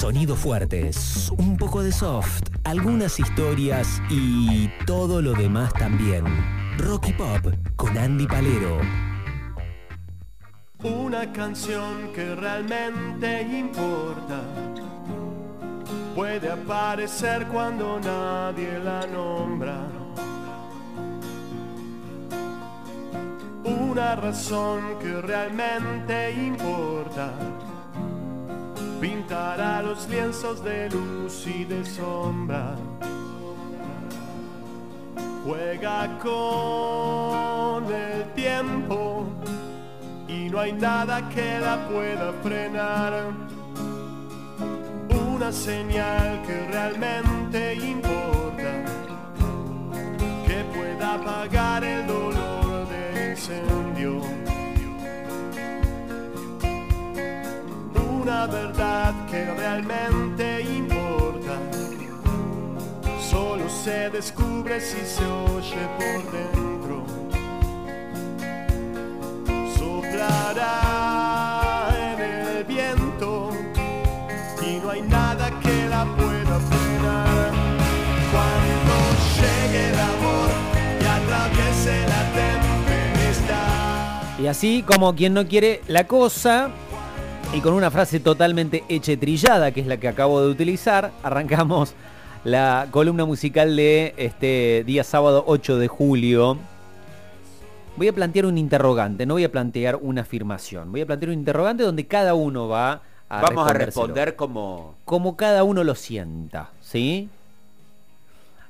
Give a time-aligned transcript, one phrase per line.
[0.00, 6.24] Sonidos fuertes, un poco de soft, algunas historias y todo lo demás también.
[6.78, 8.80] Rocky Pop con Andy Palero.
[10.82, 14.40] Una canción que realmente importa
[16.14, 19.86] puede aparecer cuando nadie la nombra.
[23.64, 27.34] Una razón que realmente importa
[29.30, 32.74] pintará los lienzos de luz y de sombra.
[35.44, 39.28] Juega con el tiempo
[40.26, 43.12] y no hay nada que la pueda frenar.
[45.32, 48.84] Una señal que realmente importa,
[50.44, 54.40] que pueda apagar el dolor del incendio.
[58.20, 59.09] Una verdad
[59.56, 61.58] realmente importa,
[63.30, 66.70] solo se descubre si se oye por dentro
[70.10, 73.50] soplará en el viento
[74.62, 77.50] y no hay nada que la pueda frenar.
[78.32, 78.94] Cuando
[79.36, 80.50] llegue el amor
[81.00, 84.38] y atraviese la tempestad.
[84.38, 86.70] Y así como quien no quiere la cosa,
[87.52, 91.94] y con una frase totalmente hechetrillada, que es la que acabo de utilizar, arrancamos
[92.44, 96.58] la columna musical de este día sábado 8 de julio.
[97.96, 100.92] Voy a plantear un interrogante, no voy a plantear una afirmación.
[100.92, 104.94] Voy a plantear un interrogante donde cada uno va a Vamos a responder como...
[105.04, 107.28] como cada uno lo sienta, ¿sí?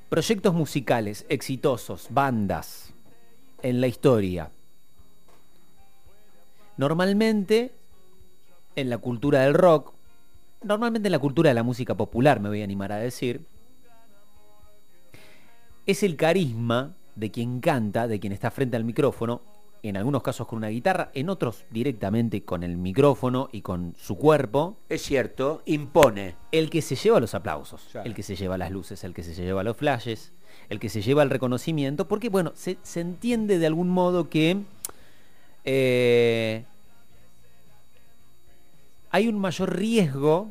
[0.09, 2.95] Proyectos musicales exitosos, bandas
[3.63, 4.49] en la historia.
[6.79, 7.73] Normalmente
[8.77, 9.93] en la cultura del rock,
[10.63, 13.41] normalmente en la cultura de la música popular, me voy a animar a decir,
[15.87, 19.41] es el carisma de quien canta, de quien está frente al micrófono,
[19.83, 24.17] en algunos casos con una guitarra, en otros directamente con el micrófono y con su
[24.17, 26.35] cuerpo, Es cierto, impone.
[26.53, 28.07] el que se lleva los aplausos, Claro.
[28.07, 30.33] el que se lleva las luces, el que se lleva los flashes,
[30.69, 34.59] el que se lleva el reconocimiento, porque bueno, se, se entiende de algún modo que
[35.65, 36.65] eh,
[39.11, 40.49] hay un mayor riesgo,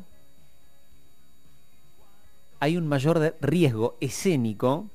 [2.58, 4.86] hay un mayor riesgo escénico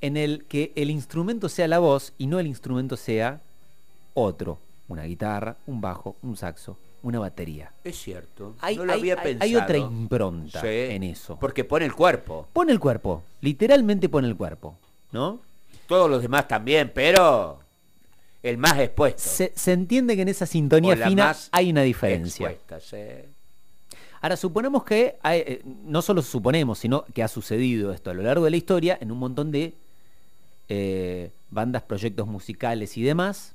[0.00, 3.40] en el que el instrumento sea la voz y no el instrumento sea
[4.14, 4.58] otro,
[4.88, 7.72] una guitarra, un bajo, un saxo, una batería.
[7.84, 8.54] Es cierto.
[8.60, 9.44] Hay, no lo hay- había hay- pensado.
[9.44, 11.38] hay otra impronta Sí, en eso.
[11.38, 12.48] Porque pone el cuerpo.
[12.52, 14.74] Pone el cuerpo, literalmente pone el cuerpo,
[15.12, 15.40] ¿no?
[15.86, 17.59] Todos los demás también, pero
[18.42, 19.20] el más expuesto.
[19.22, 22.50] Se, se entiende que en esa sintonía fina hay una diferencia.
[22.50, 22.78] expuesta.
[24.22, 28.22] Ahora, suponemos que, hay- eh, no solo suponemos, sino que ha sucedido esto a lo
[28.22, 29.74] largo de la historia en un montón de
[30.68, 33.52] eh, bandas, proyectos musicales y demás.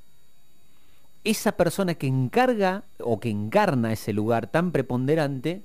[1.24, 5.62] Esa persona que encarga o que encarna ese lugar tan preponderante,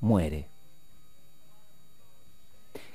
[0.00, 0.46] muere.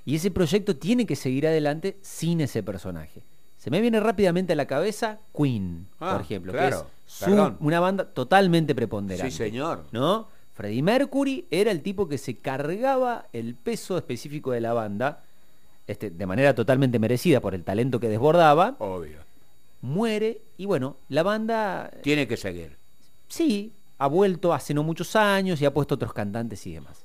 [0.05, 3.21] Y ese proyecto tiene que seguir adelante sin ese personaje.
[3.67, 7.55] Se me viene rápidamente a la cabeza Queen, Ah, por ejemplo, claro, que es su-
[7.59, 9.29] una banda totalmente preponderante.
[9.29, 9.83] Sí, señor.
[9.91, 10.29] ¿No?
[10.53, 15.21] Freddie Mercury era el tipo que se cargaba el peso específico de la banda,
[15.85, 19.17] este, de manera totalmente merecida por el talento que desbordaba, Obvio.
[19.81, 22.77] muere y bueno, la banda Tiene que seguir.
[23.27, 27.03] sí, ha vuelto hace no muchos años y ha puesto otros cantantes y demás.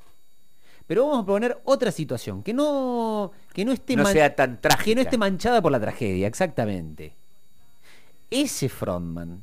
[0.86, 4.84] Pero vamos a poner otra situación, que no, que no esté No sea tan trágica.
[4.84, 7.14] que no esté manchada por la tragedia, exactamente.
[8.30, 9.42] Ese frontman,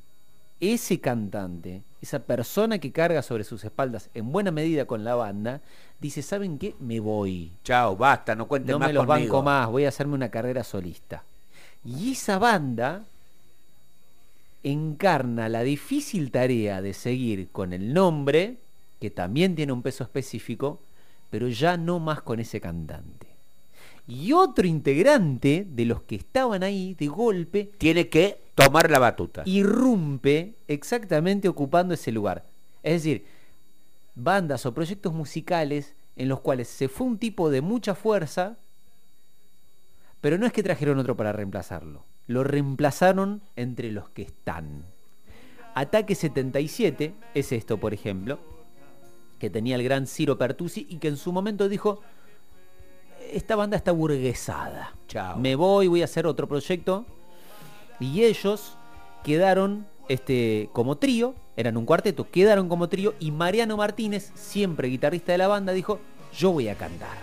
[0.60, 5.62] ese cantante, esa persona que carga sobre sus espaldas en buena medida con la banda,
[6.00, 6.76] dice, ¿saben qué?
[6.80, 7.52] Me voy.
[7.64, 9.34] Chao, basta, no cuenten No más me los conmigo.
[9.34, 11.24] banco más, voy a hacerme una carrera solista.
[11.86, 13.04] Y esa banda
[14.64, 18.58] encarna la difícil tarea de seguir con el nombre,
[19.00, 20.80] que también tiene un peso específico,
[21.30, 23.28] pero ya no más con ese cantante.
[24.08, 29.44] Y otro integrante de los que estaban ahí, de golpe, Tiene que tomar la batuta.
[29.46, 32.44] irrumpe exactamente ocupando ese lugar.
[32.82, 33.26] Es decir,
[34.16, 38.58] bandas o proyectos musicales en los cuales se fue un tipo de mucha fuerza,
[40.22, 42.04] pero no es que trajeron otro para reemplazarlo.
[42.28, 44.84] Lo reemplazaron entre los que están.
[45.76, 48.40] Ataque 77 es esto, por ejemplo,
[49.40, 52.02] que tenía el gran Ciro Pertusi y que en su momento dijo,
[53.32, 54.96] esta banda está burguesada.
[55.08, 55.38] Chao.
[55.38, 57.06] Me voy, voy a hacer otro proyecto.
[58.00, 58.78] Y ellos
[59.24, 65.32] quedaron este, como trío, eran un cuarteto, quedaron como trío y Mariano Martínez, siempre guitarrista
[65.34, 66.00] de la banda, dijo,
[66.38, 67.18] yo voy a cantar.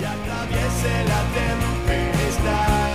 [0.00, 2.86] y atraviese la tempestad.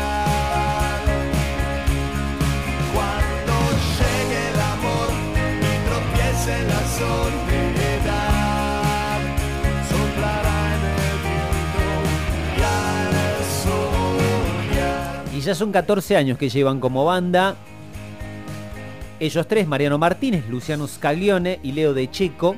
[2.93, 3.53] Cuando
[3.97, 5.09] llegue el amor
[5.59, 6.81] y tropiece la
[15.43, 17.55] Ya son 14 años que llevan como banda.
[19.19, 22.55] Ellos tres, Mariano Martínez, Luciano Scaglione y Leo De Checo.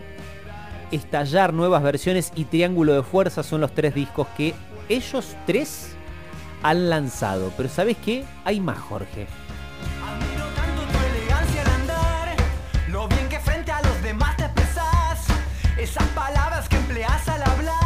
[0.91, 4.53] Estallar nuevas versiones y Triángulo de Fuerza son los tres discos que
[4.89, 5.95] ellos tres
[6.61, 7.53] han lanzado.
[7.55, 8.25] Pero ¿sabes qué?
[8.43, 9.27] Hay más, Jorge.
[15.77, 17.82] Esas palabras que empleas al hablar,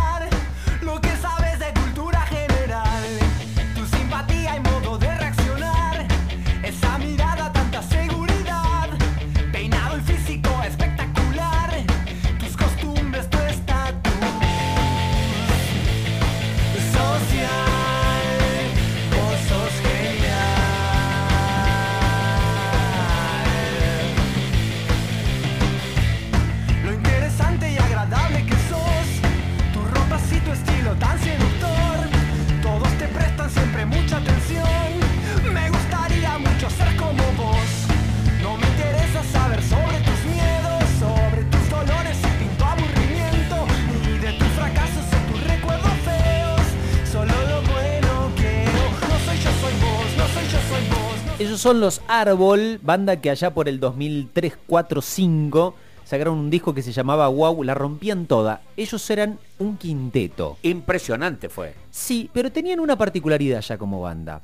[51.39, 56.73] Ellos son los Árbol, banda que allá por el 2003, 4, 5 sacaron un disco
[56.73, 58.63] que se llamaba Wow, la rompían toda.
[58.75, 60.57] Ellos eran un quinteto.
[60.63, 61.75] Impresionante fue.
[61.91, 64.41] Sí, pero tenían una particularidad ya como banda.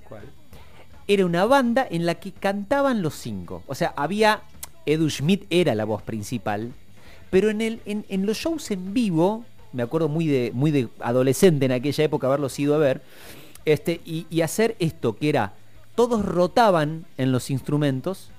[1.08, 3.64] Era una banda en la que cantaban los cinco.
[3.66, 4.44] O sea, había.
[4.86, 6.74] Edu Schmidt era la voz principal.
[7.32, 10.90] Pero en, el, en, en los shows en vivo, me acuerdo muy de, muy de
[11.00, 13.02] adolescente en aquella época haberlos ido a ver,
[13.66, 15.54] este, y, y hacer esto, que era.
[15.96, 18.32] Todos rotaban en los instrumentos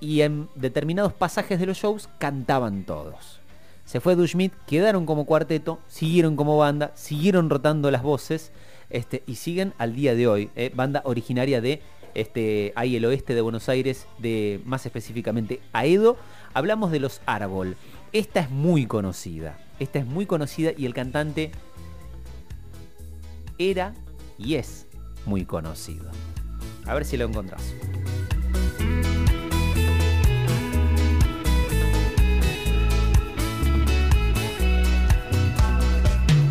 [0.00, 3.40] y en determinados pasajes de los shows cantaban todos.
[3.84, 8.52] Se fue Edu Schmidt, quedaron como cuarteto, siguieron como banda, siguieron rotando las voces
[8.88, 10.50] este, y siguen al día de hoy.
[10.56, 11.82] eh, banda originaria de
[12.14, 16.16] este, ahí el oeste de Buenos Aires, de más específicamente Aedo.
[16.54, 17.76] Hablamos de los Árbol.
[18.12, 19.58] Esta es muy conocida.
[19.78, 21.52] Esta es muy conocida y el cantante
[23.58, 23.94] era
[24.38, 24.86] y es
[25.26, 26.10] muy conocido.
[26.90, 27.62] A ver si lo encontrás.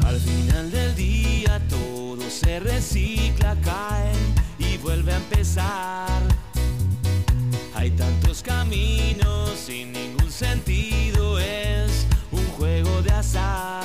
[0.05, 4.13] Al final del día todo se recicla, cae
[4.59, 6.21] y vuelve a empezar.
[7.75, 13.78] Hay tantos caminos sin ningún sentido, es un juego de azar.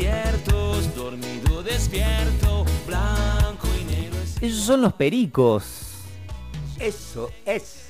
[0.00, 4.18] Errores, aciertos, dormido, despierto, blanco y negro.
[4.40, 6.04] Ellos son los pericos.
[6.78, 7.86] Eso es.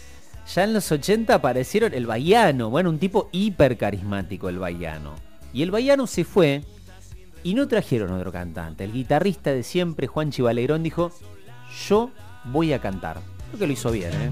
[0.54, 2.70] Ya en los 80 aparecieron el Baiano.
[2.70, 5.14] Bueno, un tipo hiper carismático el Baiano.
[5.52, 6.64] Y el Baiano se fue
[7.44, 8.84] y no trajeron otro cantante.
[8.84, 11.12] El guitarrista de siempre, Juan Chivalegrón, dijo,
[11.88, 12.10] yo
[12.44, 13.20] voy a cantar.
[13.48, 14.30] Creo que lo hizo bien, ¿eh?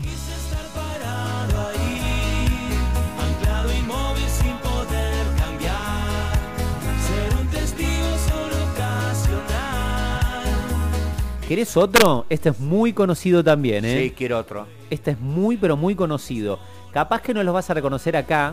[11.49, 12.26] ¿Querés otro?
[12.28, 14.02] Este es muy conocido también, ¿eh?
[14.02, 14.67] Sí, quiero otro.
[14.90, 16.59] Este es muy, pero muy conocido.
[16.93, 18.52] Capaz que no los vas a reconocer acá.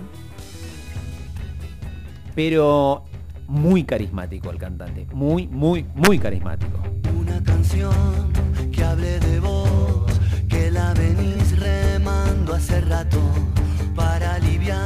[2.36, 3.04] Pero
[3.48, 5.08] muy carismático el cantante.
[5.12, 6.80] Muy, muy, muy carismático.
[7.20, 8.32] Una canción
[8.72, 10.10] que hable de vos,
[10.48, 13.20] que la venís remando hace rato
[13.94, 14.85] para aliviar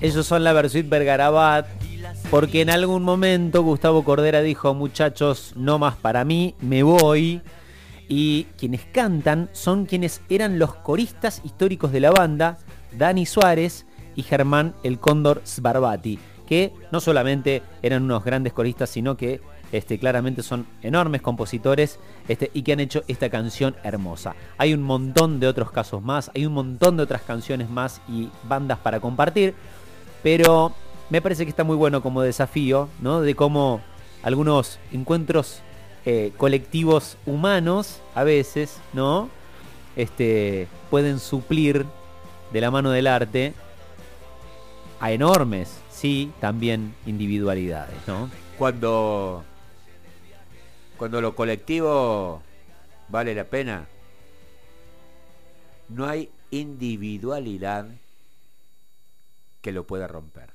[0.00, 1.66] Ellos son la Versuit Vergarabat.
[2.30, 7.42] Porque en algún momento Gustavo Cordera dijo, muchachos, no más para mí, me voy.
[8.08, 12.58] Y quienes cantan son quienes eran los coristas históricos de la banda,
[12.92, 19.16] Dani Suárez y Germán el Cóndor Sbarbati, que no solamente eran unos grandes coristas, sino
[19.16, 19.40] que
[19.72, 24.34] este, claramente son enormes compositores este, y que han hecho esta canción hermosa.
[24.58, 28.28] Hay un montón de otros casos más, hay un montón de otras canciones más y
[28.48, 29.54] bandas para compartir,
[30.22, 30.72] pero
[31.08, 33.20] me parece que está muy bueno como desafío, ¿no?
[33.20, 33.80] De cómo
[34.22, 35.60] algunos encuentros
[36.04, 39.28] eh, colectivos humanos, a veces, ¿no?
[39.96, 41.86] Este, pueden suplir
[42.52, 43.54] de la mano del arte
[45.00, 48.30] a enormes, sí, también individualidades, ¿no?
[48.58, 49.42] Cuando,
[50.98, 52.42] cuando lo colectivo
[53.08, 53.86] vale la pena,
[55.88, 57.86] no hay individualidad
[59.62, 60.49] que lo pueda romper.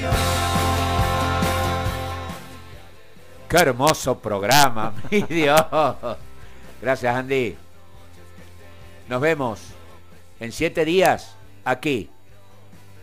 [0.00, 0.56] Canción.
[3.48, 5.60] Qué hermoso programa, mi Dios.
[6.82, 7.56] Gracias, Andy.
[9.08, 9.60] Nos vemos
[10.40, 12.10] en siete días aquí,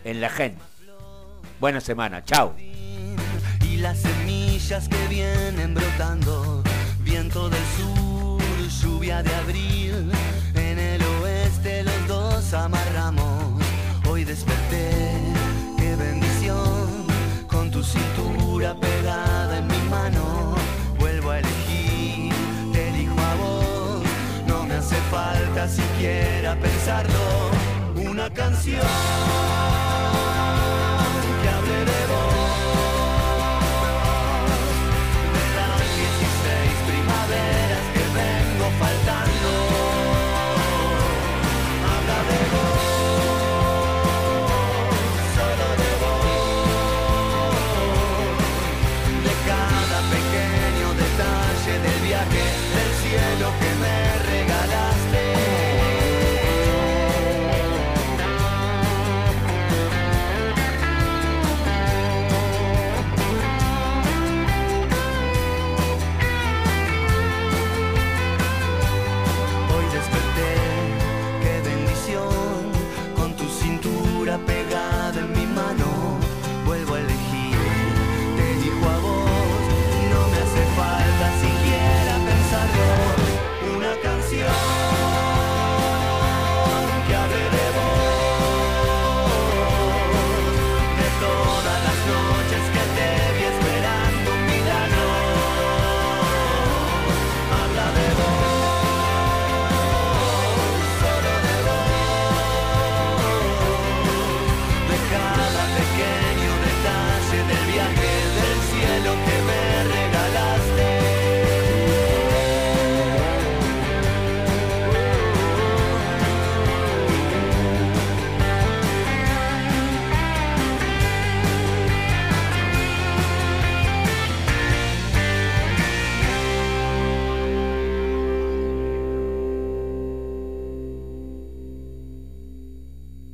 [0.04, 0.62] en La Gente.
[1.60, 2.54] Buena semana, chao.
[2.58, 6.62] y las semillas que vienen brotando,
[7.00, 8.42] viento del sur,
[8.82, 10.12] lluvia de abril,
[10.56, 13.62] en el oeste los dos amarramos,
[14.10, 15.33] hoy desperté,
[17.84, 20.56] tu cintura pegada en mi mano,
[21.00, 22.34] vuelvo a elegir,
[22.72, 24.04] te elijo a vos,
[24.48, 27.52] no me hace falta siquiera pensarlo,
[28.10, 29.43] una canción